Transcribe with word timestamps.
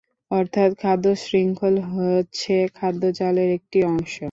অর্থাৎ, 0.31 0.69
খাদ্য 0.81 1.05
শৃঙ্খল 1.23 1.75
হচ্ছে 1.89 2.55
খাদ্য 2.77 3.03
জালের 3.17 3.49
একটি 3.57 3.79
অংশ। 3.89 4.11